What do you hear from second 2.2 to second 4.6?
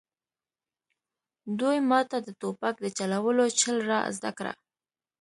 د ټوپک د چلولو چل را زده کړ